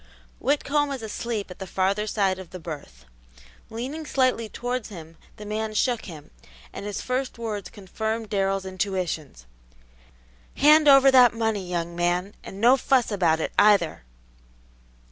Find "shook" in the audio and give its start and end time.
5.75-6.05